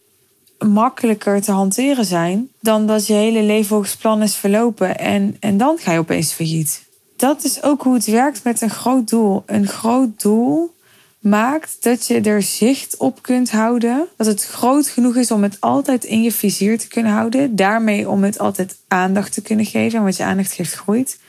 makkelijker 0.59 1.41
te 1.41 1.51
hanteren 1.51 2.05
zijn 2.05 2.49
dan 2.59 2.87
dat 2.87 3.07
je 3.07 3.13
hele 3.13 3.41
leven 3.41 3.85
plan 3.99 4.21
is 4.21 4.35
verlopen 4.35 4.97
en, 4.97 5.37
en 5.39 5.57
dan 5.57 5.77
ga 5.77 5.91
je 5.91 5.99
opeens 5.99 6.31
failliet. 6.31 6.83
Dat 7.15 7.43
is 7.43 7.63
ook 7.63 7.83
hoe 7.83 7.93
het 7.93 8.05
werkt 8.05 8.43
met 8.43 8.61
een 8.61 8.69
groot 8.69 9.09
doel. 9.09 9.43
Een 9.45 9.67
groot 9.67 10.21
doel 10.21 10.73
maakt 11.19 11.77
dat 11.79 12.07
je 12.07 12.21
er 12.21 12.41
zicht 12.41 12.97
op 12.97 13.21
kunt 13.21 13.51
houden. 13.51 14.07
Dat 14.17 14.27
het 14.27 14.45
groot 14.45 14.87
genoeg 14.87 15.15
is 15.15 15.31
om 15.31 15.43
het 15.43 15.61
altijd 15.61 16.03
in 16.03 16.23
je 16.23 16.31
vizier 16.31 16.79
te 16.79 16.87
kunnen 16.87 17.11
houden. 17.11 17.55
Daarmee 17.55 18.09
om 18.09 18.23
het 18.23 18.39
altijd 18.39 18.77
aandacht 18.87 19.33
te 19.33 19.41
kunnen 19.41 19.65
geven. 19.65 19.99
En 19.99 20.05
wat 20.05 20.17
je 20.17 20.23
aandacht 20.23 20.51
geeft, 20.51 20.73
groeit. 20.73 21.19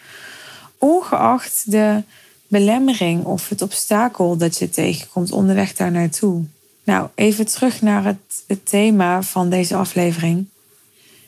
Ongeacht 0.78 1.71
de 1.71 2.02
belemmering 2.49 3.25
of 3.25 3.49
het 3.49 3.62
obstakel 3.62 4.37
dat 4.37 4.59
je 4.59 4.71
tegenkomt 4.71 5.33
onderweg 5.33 5.73
daar 5.73 5.90
naartoe. 5.90 6.45
Nou, 6.87 7.09
even 7.14 7.47
terug 7.47 7.83
naar 7.83 8.05
het, 8.05 8.45
het 8.47 8.66
thema 8.69 9.23
van 9.23 9.50
deze 9.50 9.76
aflevering. 9.76 10.47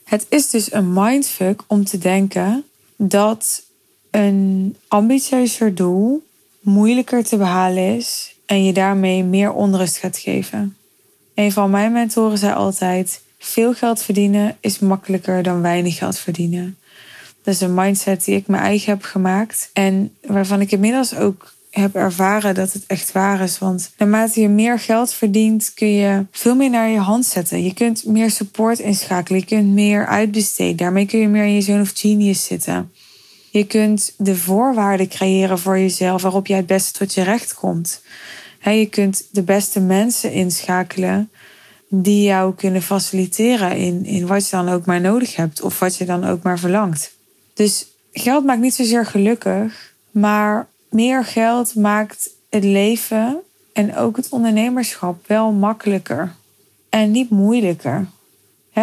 Het 0.04 0.26
is 0.28 0.50
dus 0.50 0.72
een 0.72 0.92
mindfuck 0.92 1.62
om 1.66 1.84
te 1.84 1.98
denken 1.98 2.64
dat 2.96 3.62
een 4.10 4.76
ambitieuzer 4.88 5.74
doel 5.74 6.26
moeilijker 6.60 7.24
te 7.24 7.36
behalen 7.36 7.96
is 7.96 8.34
en 8.46 8.64
je 8.64 8.72
daarmee 8.72 9.24
meer 9.24 9.52
onrust 9.52 9.96
gaat 9.96 10.18
geven. 10.18 10.76
Een 11.34 11.52
van 11.52 11.70
mijn 11.70 11.92
mentoren 11.92 12.38
zei 12.38 12.54
altijd: 12.54 13.22
veel 13.38 13.74
geld 13.74 14.02
verdienen 14.02 14.56
is 14.60 14.78
makkelijker 14.78 15.42
dan 15.42 15.62
weinig 15.62 15.96
geld 15.96 16.18
verdienen. 16.18 16.78
Dat 17.42 17.54
is 17.54 17.60
een 17.60 17.74
mindset 17.74 18.24
die 18.24 18.36
ik 18.36 18.46
mijn 18.46 18.62
eigen 18.62 18.92
heb 18.92 19.02
gemaakt 19.02 19.70
en 19.72 20.14
waarvan 20.26 20.60
ik 20.60 20.72
inmiddels 20.72 21.16
ook 21.16 21.52
heb 21.70 21.94
ervaren 21.94 22.54
dat 22.54 22.72
het 22.72 22.84
echt 22.86 23.12
waar 23.12 23.40
is. 23.40 23.58
Want 23.58 23.90
naarmate 23.96 24.40
je 24.40 24.48
meer 24.48 24.78
geld 24.78 25.12
verdient, 25.12 25.72
kun 25.74 25.92
je 25.92 26.26
veel 26.30 26.54
meer 26.54 26.70
naar 26.70 26.88
je 26.88 26.98
hand 26.98 27.26
zetten. 27.26 27.64
Je 27.64 27.74
kunt 27.74 28.04
meer 28.04 28.30
support 28.30 28.78
inschakelen. 28.78 29.40
Je 29.40 29.46
kunt 29.46 29.68
meer 29.68 30.06
uitbesteden. 30.06 30.76
Daarmee 30.76 31.06
kun 31.06 31.18
je 31.18 31.28
meer 31.28 31.44
in 31.44 31.54
je 31.54 31.60
zone 31.60 31.80
of 31.80 31.92
genius 31.94 32.44
zitten. 32.44 32.92
Je 33.50 33.66
kunt 33.66 34.14
de 34.16 34.36
voorwaarden 34.36 35.08
creëren 35.08 35.58
voor 35.58 35.78
jezelf 35.78 36.22
waarop 36.22 36.46
jij 36.46 36.56
het 36.56 36.66
beste 36.66 36.98
tot 36.98 37.14
je 37.14 37.22
recht 37.22 37.54
komt. 37.54 38.02
Je 38.62 38.86
kunt 38.86 39.28
de 39.30 39.42
beste 39.42 39.80
mensen 39.80 40.32
inschakelen 40.32 41.30
die 41.88 42.22
jou 42.22 42.54
kunnen 42.54 42.82
faciliteren 42.82 43.76
in, 43.76 44.04
in 44.04 44.26
wat 44.26 44.48
je 44.48 44.56
dan 44.56 44.68
ook 44.68 44.86
maar 44.86 45.00
nodig 45.00 45.36
hebt 45.36 45.62
of 45.62 45.78
wat 45.78 45.96
je 45.96 46.04
dan 46.04 46.24
ook 46.24 46.42
maar 46.42 46.58
verlangt. 46.58 47.12
Dus 47.54 47.86
geld 48.12 48.44
maakt 48.44 48.60
niet 48.60 48.74
zozeer 48.74 49.06
gelukkig, 49.06 49.94
maar 50.10 50.66
meer 50.90 51.24
geld 51.24 51.74
maakt 51.74 52.30
het 52.50 52.64
leven 52.64 53.40
en 53.72 53.96
ook 53.96 54.16
het 54.16 54.28
ondernemerschap 54.28 55.26
wel 55.26 55.52
makkelijker 55.52 56.34
en 56.88 57.10
niet 57.10 57.30
moeilijker. 57.30 58.06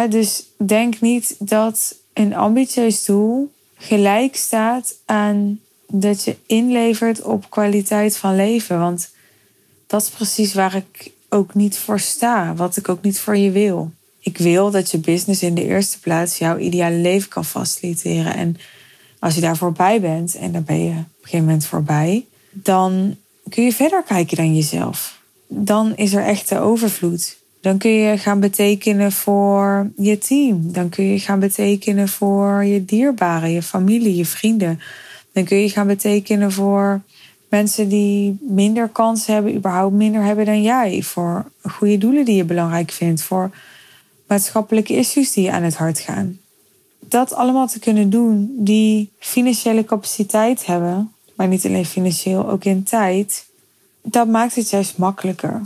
dus 0.08 0.44
denk 0.56 1.00
niet 1.00 1.36
dat 1.38 1.96
een 2.12 2.34
ambitieus 2.34 3.04
doel 3.04 3.52
gelijk 3.76 4.36
staat 4.36 4.94
aan 5.04 5.60
dat 5.88 6.24
je 6.24 6.36
inlevert 6.46 7.22
op 7.22 7.50
kwaliteit 7.50 8.16
van 8.16 8.36
leven. 8.36 8.78
Want 8.78 9.10
dat 9.86 10.02
is 10.02 10.08
precies 10.08 10.54
waar 10.54 10.74
ik 10.74 11.12
ook 11.28 11.54
niet 11.54 11.78
voor 11.78 12.00
sta, 12.00 12.54
wat 12.54 12.76
ik 12.76 12.88
ook 12.88 13.02
niet 13.02 13.18
voor 13.18 13.36
je 13.36 13.50
wil. 13.50 13.90
Ik 14.20 14.38
wil 14.38 14.70
dat 14.70 14.90
je 14.90 14.98
business 14.98 15.42
in 15.42 15.54
de 15.54 15.64
eerste 15.64 16.00
plaats 16.00 16.38
jouw 16.38 16.58
ideale 16.58 16.96
leven 16.96 17.28
kan 17.28 17.44
faciliteren. 17.44 18.34
En 18.34 18.56
als 19.26 19.34
je 19.34 19.40
daar 19.40 19.56
voorbij 19.56 20.00
bent, 20.00 20.34
en 20.34 20.52
daar 20.52 20.62
ben 20.62 20.82
je 20.84 20.90
op 20.90 20.96
een 20.96 21.06
gegeven 21.22 21.44
moment 21.44 21.66
voorbij, 21.66 22.24
dan 22.50 23.16
kun 23.48 23.64
je 23.64 23.72
verder 23.72 24.02
kijken 24.02 24.36
dan 24.36 24.54
jezelf. 24.54 25.20
Dan 25.48 25.96
is 25.96 26.12
er 26.14 26.24
echte 26.24 26.58
overvloed. 26.58 27.36
Dan 27.60 27.78
kun 27.78 27.90
je 27.90 28.18
gaan 28.18 28.40
betekenen 28.40 29.12
voor 29.12 29.90
je 29.96 30.18
team. 30.18 30.72
Dan 30.72 30.88
kun 30.88 31.04
je 31.04 31.18
gaan 31.18 31.40
betekenen 31.40 32.08
voor 32.08 32.64
je 32.64 32.84
dierbaren, 32.84 33.50
je 33.50 33.62
familie, 33.62 34.16
je 34.16 34.26
vrienden. 34.26 34.80
Dan 35.32 35.44
kun 35.44 35.58
je 35.58 35.68
gaan 35.68 35.86
betekenen 35.86 36.52
voor 36.52 37.00
mensen 37.48 37.88
die 37.88 38.38
minder 38.40 38.88
kans 38.88 39.26
hebben, 39.26 39.54
überhaupt 39.54 39.94
minder 39.94 40.22
hebben 40.22 40.44
dan 40.44 40.62
jij. 40.62 41.02
Voor 41.02 41.50
goede 41.62 41.98
doelen 41.98 42.24
die 42.24 42.36
je 42.36 42.44
belangrijk 42.44 42.90
vindt. 42.90 43.22
Voor 43.22 43.50
maatschappelijke 44.26 44.96
issues 44.96 45.32
die 45.32 45.44
je 45.44 45.52
aan 45.52 45.62
het 45.62 45.76
hart 45.76 45.98
gaan. 45.98 46.38
Dat 47.08 47.34
allemaal 47.34 47.66
te 47.66 47.78
kunnen 47.78 48.10
doen, 48.10 48.54
die 48.58 49.10
financiële 49.18 49.84
capaciteit 49.84 50.66
hebben, 50.66 51.12
maar 51.34 51.48
niet 51.48 51.66
alleen 51.66 51.86
financieel, 51.86 52.50
ook 52.50 52.64
in 52.64 52.82
tijd, 52.82 53.46
dat 54.02 54.28
maakt 54.28 54.54
het 54.54 54.70
juist 54.70 54.98
makkelijker. 54.98 55.60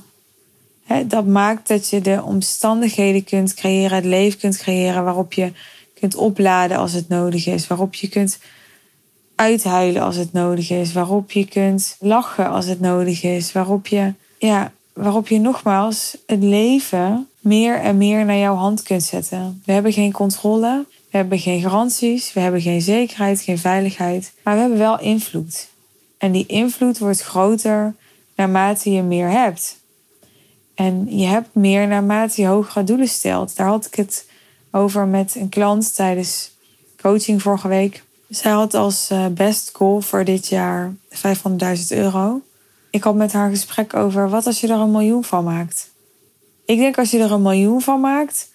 dat 1.07 1.27
maakt 1.27 1.69
dat 1.69 1.91
je 1.91 2.01
de 2.01 2.23
omstandigheden 2.23 3.25
kunt 3.25 3.55
creëren, 3.55 3.97
het 3.97 4.05
leven 4.05 4.39
kunt 4.39 4.57
creëren 4.57 5.05
waarop 5.05 5.33
je 5.33 5.53
kunt 5.95 6.15
opladen 6.15 6.77
als 6.77 6.93
het 6.93 7.09
nodig 7.09 7.47
is, 7.47 7.67
waarop 7.67 7.95
je 7.95 8.09
kunt 8.09 8.39
uithuilen 9.35 10.03
als 10.03 10.17
het 10.17 10.33
nodig 10.33 10.71
is, 10.71 10.93
waarop 10.93 11.31
je 11.31 11.47
kunt 11.47 11.97
lachen 11.99 12.49
als 12.51 12.67
het 12.67 12.81
nodig 12.81 13.23
is, 13.23 13.53
waarop 13.53 13.87
je, 13.87 14.15
ja, 14.39 14.73
waarop 14.93 15.29
je 15.29 15.39
nogmaals 15.39 16.17
het 16.27 16.43
leven 16.43 17.30
meer 17.41 17.81
en 17.81 17.97
meer 17.99 18.25
naar 18.25 18.37
jouw 18.37 18.55
hand 18.55 18.83
kunt 18.83 19.03
zetten. 19.03 19.63
We 19.65 19.73
hebben 19.73 19.93
geen 19.93 20.13
controle, 20.13 20.85
we 21.11 21.17
hebben 21.17 21.39
geen 21.39 21.61
garanties, 21.61 22.33
we 22.33 22.41
hebben 22.41 22.61
geen 22.61 22.83
zekerheid, 22.83 23.41
geen 23.41 23.59
veiligheid, 23.59 24.33
maar 24.45 24.55
we 24.55 24.61
hebben 24.61 24.79
wel 24.79 25.01
invloed. 25.01 25.69
En 26.19 26.33
die 26.33 26.47
invloed 26.47 26.99
wordt 26.99 27.23
groter 27.23 27.95
naarmate 28.37 28.91
je 28.91 29.03
meer 29.03 29.31
hebt. 29.31 29.79
En 30.75 31.19
je 31.19 31.27
hebt 31.27 31.55
meer 31.55 31.89
naarmate 31.89 32.41
je 32.41 32.47
hogere 32.47 32.85
doelen 32.85 33.09
stelt. 33.09 33.57
Daar 33.57 33.67
had 33.67 33.87
ik 33.87 33.95
het 33.95 34.27
over 34.71 35.07
met 35.07 35.35
een 35.35 35.49
klant 35.49 35.95
tijdens 35.95 36.51
coaching 37.01 37.43
vorige 37.43 37.69
week. 37.69 38.03
Zij 38.29 38.53
had 38.53 38.75
als 38.75 39.11
eh, 39.11 39.27
best 39.27 39.71
goal 39.73 40.01
voor 40.01 40.25
dit 40.25 40.49
jaar 40.49 40.95
500.000 41.11 41.21
euro. 41.89 42.41
Ik 42.91 43.03
had 43.03 43.15
met 43.15 43.33
haar 43.33 43.51
gesprek 43.51 43.95
over 43.95 44.29
wat 44.29 44.47
als 44.47 44.61
je 44.61 44.69
er 44.69 44.79
een 44.79 44.91
miljoen 44.91 45.25
van 45.25 45.45
maakt. 45.45 45.91
Ik 46.71 46.79
denk 46.79 46.99
als 46.99 47.11
je 47.11 47.19
er 47.19 47.33
een 47.33 47.43
miljoen 47.43 47.81
van 47.81 48.01
maakt, 48.01 48.51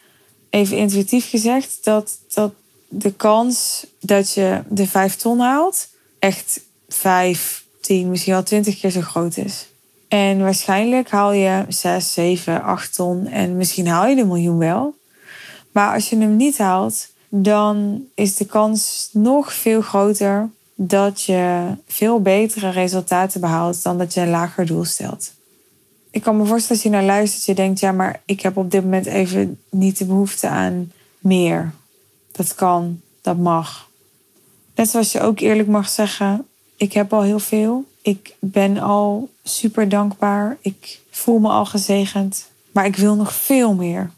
even 0.50 0.77
intuïtief 0.77 1.29
gezegd, 1.29 1.77
dat, 1.84 2.17
dat 2.34 2.51
de 2.88 3.13
kans 3.13 3.86
dat 4.00 4.34
je 4.34 4.62
de 4.69 4.88
5 4.88 5.15
ton 5.15 5.39
haalt 5.39 5.88
echt 6.19 6.60
5, 6.89 7.65
10, 7.81 8.10
misschien 8.10 8.34
wel 8.34 8.43
20 8.43 8.79
keer 8.79 8.89
zo 8.89 9.01
groot 9.01 9.38
is. 9.38 9.67
En 10.07 10.39
waarschijnlijk 10.39 11.10
haal 11.10 11.31
je 11.31 11.65
6, 11.67 12.13
7, 12.13 12.63
8 12.63 12.93
ton 12.93 13.27
en 13.27 13.57
misschien 13.57 13.88
haal 13.88 14.07
je 14.07 14.15
de 14.15 14.25
miljoen 14.25 14.57
wel. 14.57 14.95
Maar 15.72 15.93
als 15.93 16.10
je 16.10 16.17
hem 16.17 16.36
niet 16.36 16.57
haalt, 16.57 17.07
dan 17.29 18.05
is 18.13 18.36
de 18.36 18.45
kans 18.45 19.10
nog 19.12 19.53
veel 19.53 19.81
groter 19.81 20.50
dat 20.75 21.22
je 21.22 21.67
veel 21.88 22.22
betere 22.22 22.69
resultaten 22.69 23.41
behaalt 23.41 23.84
dan 23.84 23.98
dat 23.98 24.13
je 24.13 24.22
een 24.22 24.29
lager 24.29 24.65
doel 24.65 24.86
stelt. 24.86 25.34
Ik 26.15 26.22
kan 26.22 26.38
me 26.38 26.45
voorstellen 26.45 26.84
als 26.84 26.91
je 26.91 26.98
naar 26.98 27.15
luistert, 27.15 27.45
je 27.45 27.53
denkt, 27.53 27.79
ja, 27.79 27.91
maar 27.91 28.22
ik 28.25 28.41
heb 28.41 28.57
op 28.57 28.72
dit 28.72 28.84
moment 28.84 29.05
even 29.05 29.60
niet 29.69 29.98
de 29.98 30.05
behoefte 30.05 30.48
aan 30.48 30.91
meer. 31.19 31.72
Dat 32.31 32.55
kan, 32.55 33.01
dat 33.22 33.38
mag. 33.38 33.89
Net 34.75 34.89
zoals 34.89 35.12
je 35.12 35.22
ook 35.22 35.39
eerlijk 35.39 35.67
mag 35.67 35.89
zeggen, 35.89 36.48
ik 36.75 36.93
heb 36.93 37.13
al 37.13 37.22
heel 37.22 37.39
veel. 37.39 37.86
Ik 38.01 38.36
ben 38.39 38.77
al 38.77 39.29
super 39.43 39.89
dankbaar. 39.89 40.57
Ik 40.62 41.00
voel 41.10 41.39
me 41.39 41.50
al 41.50 41.65
gezegend. 41.65 42.45
Maar 42.72 42.86
ik 42.86 42.95
wil 42.95 43.15
nog 43.15 43.34
veel 43.34 43.74
meer. 43.74 44.12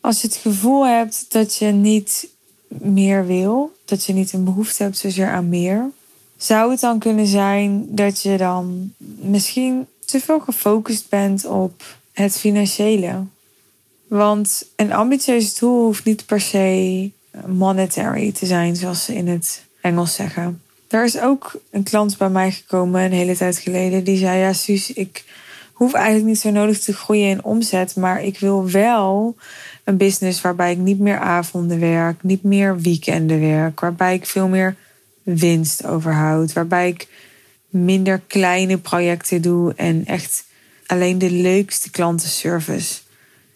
Als 0.00 0.20
je 0.20 0.26
het 0.26 0.36
gevoel 0.36 0.86
hebt 0.86 1.26
dat 1.28 1.56
je 1.56 1.66
niet 1.66 2.28
meer 2.68 3.26
wil, 3.26 3.76
dat 3.84 4.04
je 4.04 4.12
niet 4.12 4.32
een 4.32 4.44
behoefte 4.44 4.82
hebt 4.82 4.98
zozeer 4.98 5.30
aan 5.30 5.48
meer, 5.48 5.90
zou 6.36 6.70
het 6.70 6.80
dan 6.80 6.98
kunnen 6.98 7.26
zijn 7.26 7.86
dat 7.88 8.22
je 8.22 8.36
dan 8.36 8.92
misschien 9.20 9.86
te 10.12 10.20
veel 10.20 10.40
gefocust 10.40 11.08
bent 11.08 11.44
op 11.44 11.82
het 12.12 12.38
financiële? 12.38 13.24
Want 14.06 14.66
een 14.76 14.92
ambitieus 14.92 15.58
doel 15.58 15.84
hoeft 15.84 16.04
niet 16.04 16.26
per 16.26 16.40
se 16.40 17.10
monetary 17.46 18.32
te 18.32 18.46
zijn, 18.46 18.76
zoals 18.76 19.04
ze 19.04 19.14
in 19.14 19.28
het 19.28 19.64
Engels 19.80 20.14
zeggen. 20.14 20.62
Er 20.88 21.04
is 21.04 21.20
ook 21.20 21.60
een 21.70 21.82
klant 21.82 22.18
bij 22.18 22.28
mij 22.28 22.50
gekomen 22.50 23.02
een 23.02 23.12
hele 23.12 23.36
tijd 23.36 23.58
geleden. 23.58 24.04
Die 24.04 24.16
zei: 24.16 24.38
Ja, 24.38 24.52
Suus, 24.52 24.92
ik 24.92 25.24
hoef 25.72 25.92
eigenlijk 25.92 26.26
niet 26.26 26.38
zo 26.38 26.50
nodig 26.50 26.78
te 26.78 26.92
groeien 26.92 27.28
in 27.28 27.44
omzet. 27.44 27.96
Maar 27.96 28.22
ik 28.22 28.38
wil 28.38 28.70
wel 28.70 29.36
een 29.84 29.96
business 29.96 30.40
waarbij 30.40 30.72
ik 30.72 30.78
niet 30.78 30.98
meer 30.98 31.18
avonden 31.18 31.80
werk, 31.80 32.22
niet 32.22 32.42
meer 32.42 32.80
weekenden 32.80 33.40
werk. 33.40 33.80
Waarbij 33.80 34.14
ik 34.14 34.26
veel 34.26 34.48
meer 34.48 34.76
winst 35.22 35.86
overhoud. 35.86 36.52
Waarbij 36.52 36.88
ik 36.88 37.08
minder 37.72 38.20
kleine 38.26 38.78
projecten 38.78 39.42
doe 39.42 39.74
en 39.74 40.06
echt 40.06 40.44
alleen 40.86 41.18
de 41.18 41.30
leukste 41.30 41.90
klantenservice. 41.90 43.00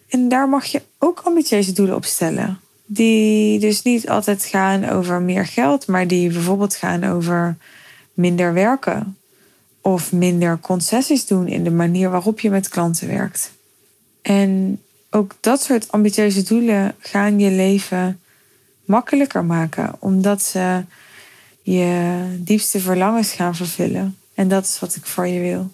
En 0.09 0.29
daar 0.29 0.49
mag 0.49 0.65
je 0.65 0.81
ook 0.97 1.21
ambitieuze 1.23 1.71
doelen 1.71 1.95
op 1.95 2.05
stellen 2.05 2.59
die 2.87 3.59
dus 3.59 3.81
niet 3.83 4.09
altijd 4.09 4.43
gaan 4.43 4.89
over 4.89 5.21
meer 5.21 5.45
geld, 5.45 5.87
maar 5.87 6.07
die 6.07 6.31
bijvoorbeeld 6.31 6.75
gaan 6.75 7.03
over 7.03 7.57
minder 8.13 8.53
werken 8.53 9.17
of 9.81 10.11
minder 10.11 10.59
concessies 10.59 11.25
doen 11.25 11.47
in 11.47 11.63
de 11.63 11.71
manier 11.71 12.09
waarop 12.09 12.39
je 12.39 12.49
met 12.49 12.69
klanten 12.69 13.07
werkt. 13.07 13.51
En 14.21 14.81
ook 15.09 15.35
dat 15.39 15.61
soort 15.61 15.91
ambitieuze 15.91 16.43
doelen 16.43 16.95
gaan 16.99 17.39
je 17.39 17.51
leven 17.51 18.19
makkelijker 18.85 19.45
maken, 19.45 19.95
omdat 19.99 20.41
ze 20.41 20.83
je 21.73 22.21
diepste 22.39 22.79
verlangens 22.79 23.31
gaan 23.31 23.55
vervullen. 23.55 24.17
En 24.33 24.47
dat 24.47 24.63
is 24.63 24.79
wat 24.79 24.95
ik 24.95 25.05
voor 25.05 25.27
je 25.27 25.39
wil. 25.39 25.71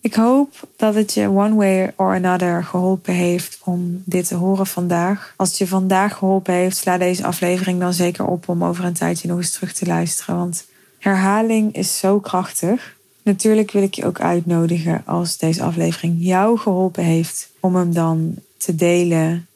Ik 0.00 0.14
hoop 0.14 0.68
dat 0.76 0.94
het 0.94 1.14
je 1.14 1.28
one 1.28 1.54
way 1.54 1.92
or 1.96 2.14
another 2.14 2.64
geholpen 2.64 3.14
heeft 3.14 3.58
om 3.64 4.02
dit 4.04 4.28
te 4.28 4.34
horen 4.34 4.66
vandaag. 4.66 5.34
Als 5.36 5.48
het 5.48 5.58
je 5.58 5.66
vandaag 5.66 6.16
geholpen 6.16 6.54
heeft, 6.54 6.76
sla 6.76 6.98
deze 6.98 7.24
aflevering 7.24 7.80
dan 7.80 7.92
zeker 7.92 8.26
op 8.26 8.48
om 8.48 8.64
over 8.64 8.84
een 8.84 8.92
tijdje 8.92 9.28
nog 9.28 9.36
eens 9.36 9.50
terug 9.50 9.72
te 9.72 9.86
luisteren. 9.86 10.36
Want 10.36 10.66
herhaling 10.98 11.74
is 11.74 11.98
zo 11.98 12.20
krachtig. 12.20 12.96
Natuurlijk 13.22 13.70
wil 13.70 13.82
ik 13.82 13.94
je 13.94 14.04
ook 14.04 14.20
uitnodigen 14.20 15.02
als 15.06 15.38
deze 15.38 15.62
aflevering 15.62 16.16
jou 16.18 16.58
geholpen 16.58 17.04
heeft 17.04 17.50
om 17.60 17.76
hem 17.76 17.92
dan 17.92 18.34
te 18.56 18.74
delen 18.74 19.46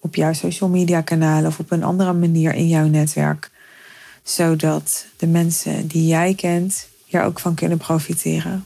op 0.00 0.14
jouw 0.14 0.32
social 0.32 0.70
media 0.70 1.00
kanalen 1.00 1.50
of 1.50 1.58
op 1.58 1.70
een 1.70 1.84
andere 1.84 2.12
manier 2.12 2.54
in 2.54 2.68
jouw 2.68 2.86
netwerk. 2.86 3.50
Zodat 4.28 5.06
de 5.16 5.26
mensen 5.26 5.86
die 5.86 6.06
jij 6.06 6.34
kent 6.34 6.88
hier 7.04 7.22
ook 7.22 7.40
van 7.40 7.54
kunnen 7.54 7.78
profiteren. 7.78 8.64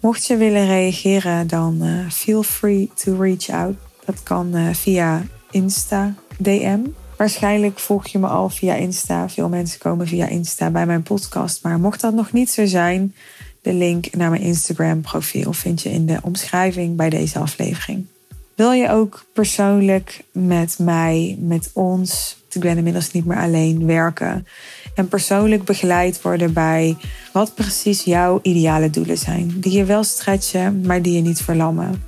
Mocht 0.00 0.26
je 0.26 0.36
willen 0.36 0.66
reageren, 0.66 1.46
dan 1.46 1.78
uh, 1.82 2.10
feel 2.10 2.42
free 2.42 2.90
to 2.94 3.16
reach 3.20 3.48
out. 3.48 3.76
Dat 4.04 4.22
kan 4.22 4.56
uh, 4.56 4.74
via 4.74 5.22
Insta 5.50 6.14
DM. 6.38 6.78
Waarschijnlijk 7.16 7.78
volg 7.78 8.06
je 8.06 8.18
me 8.18 8.26
al 8.26 8.48
via 8.48 8.74
Insta. 8.74 9.28
Veel 9.28 9.48
mensen 9.48 9.78
komen 9.78 10.06
via 10.06 10.26
Insta 10.26 10.70
bij 10.70 10.86
mijn 10.86 11.02
podcast. 11.02 11.62
Maar 11.62 11.80
mocht 11.80 12.00
dat 12.00 12.14
nog 12.14 12.32
niet 12.32 12.50
zo 12.50 12.66
zijn, 12.66 13.14
de 13.62 13.72
link 13.72 14.14
naar 14.14 14.30
mijn 14.30 14.42
Instagram 14.42 15.00
profiel 15.00 15.52
vind 15.52 15.82
je 15.82 15.90
in 15.90 16.06
de 16.06 16.18
omschrijving 16.22 16.96
bij 16.96 17.10
deze 17.10 17.38
aflevering. 17.38 18.06
Wil 18.54 18.72
je 18.72 18.90
ook 18.90 19.24
persoonlijk 19.32 20.24
met 20.32 20.78
mij, 20.78 21.36
met 21.40 21.70
ons, 21.72 22.36
ik 22.52 22.60
ben 22.60 22.76
inmiddels 22.76 23.12
niet 23.12 23.24
meer 23.24 23.38
alleen, 23.38 23.86
werken 23.86 24.46
en 24.94 25.08
persoonlijk 25.08 25.64
begeleid 25.64 26.22
worden 26.22 26.52
bij 26.52 26.96
wat 27.32 27.54
precies 27.54 28.04
jouw 28.04 28.38
ideale 28.42 28.90
doelen 28.90 29.18
zijn. 29.18 29.52
Die 29.56 29.72
je 29.72 29.84
wel 29.84 30.04
stretchen, 30.04 30.80
maar 30.86 31.02
die 31.02 31.14
je 31.14 31.20
niet 31.20 31.42
verlammen. 31.42 32.04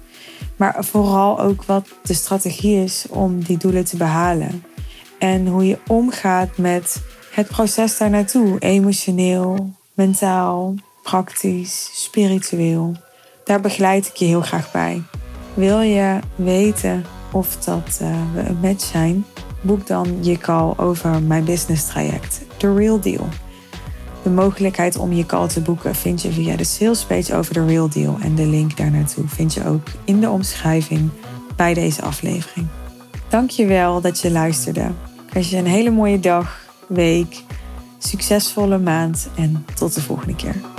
Maar 0.57 0.85
vooral 0.85 1.40
ook 1.40 1.64
wat 1.64 1.88
de 2.03 2.14
strategie 2.14 2.85
is 2.85 3.07
om 3.09 3.45
die 3.45 3.59
doelen 3.59 3.85
te 3.85 3.97
behalen. 3.97 4.64
En 5.18 5.47
hoe 5.47 5.66
je 5.66 5.79
omgaat 5.87 6.57
met 6.57 7.03
het 7.33 7.49
proces 7.49 7.99
daar 7.99 8.11
naartoe, 8.11 8.59
emotioneel, 8.59 9.75
mentaal, 9.95 10.75
praktisch, 11.03 11.90
spiritueel. 11.92 12.97
Daar 13.45 13.61
begeleid 13.61 14.07
ik 14.07 14.16
je 14.16 14.25
heel 14.25 14.40
graag 14.40 14.73
bij. 14.73 15.03
Wil 15.55 15.81
je 15.81 16.18
weten 16.35 17.05
of 17.33 17.57
dat 17.57 17.99
uh, 18.03 18.16
we 18.35 18.40
een 18.40 18.59
match 18.61 18.85
zijn? 18.85 19.25
Boek 19.62 19.87
dan 19.87 20.18
je 20.20 20.38
call 20.38 20.72
over 20.77 21.22
mijn 21.22 21.44
business 21.44 21.87
traject, 21.87 22.40
The 22.57 22.75
Real 22.75 23.01
Deal. 23.01 23.29
De 24.22 24.31
mogelijkheid 24.31 24.96
om 24.96 25.12
je 25.12 25.27
call 25.27 25.48
te 25.48 25.61
boeken 25.61 25.94
vind 25.94 26.22
je 26.22 26.33
via 26.33 26.57
de 26.57 26.64
salespage 26.64 27.35
over 27.35 27.55
The 27.55 27.66
Real 27.66 27.88
Deal. 27.88 28.16
En 28.20 28.35
de 28.35 28.46
link 28.46 28.77
daar 28.77 28.90
naartoe 28.90 29.29
vind 29.29 29.55
je 29.55 29.66
ook 29.66 29.87
in 30.05 30.20
de 30.20 30.31
omschrijving 30.31 31.11
bij 31.57 31.75
deze 31.75 32.03
aflevering. 32.03 32.66
Dankjewel 33.29 34.01
dat 34.01 34.20
je 34.20 34.31
luisterde. 34.31 34.90
Ik 35.27 35.33
wens 35.33 35.51
je 35.51 35.57
een 35.57 35.66
hele 35.66 35.90
mooie 35.90 36.20
dag, 36.20 36.61
week, 36.88 37.42
succesvolle 37.98 38.79
maand 38.79 39.29
en 39.37 39.64
tot 39.75 39.94
de 39.94 40.01
volgende 40.01 40.37
keer. 40.37 40.72